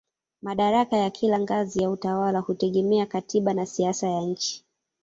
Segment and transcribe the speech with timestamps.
[0.41, 4.65] Madaraka ya kila ngazi ya utawala hutegemea katiba na siasa ya nchi.